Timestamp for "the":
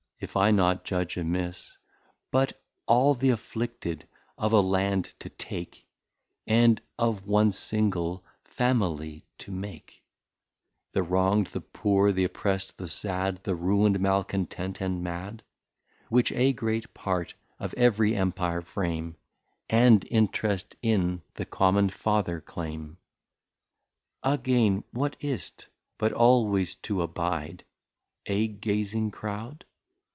10.93-11.01, 11.47-11.61, 12.77-12.87, 13.45-13.55, 21.33-21.45